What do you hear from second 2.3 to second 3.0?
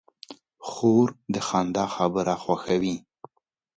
خوښوي.